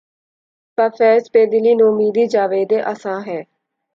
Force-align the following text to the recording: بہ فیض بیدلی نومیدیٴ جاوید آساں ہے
بہ 0.77 0.85
فیض 0.97 1.23
بیدلی 1.33 1.73
نومیدیٴ 1.79 2.29
جاوید 2.33 2.71
آساں 2.91 3.19
ہے 3.27 3.39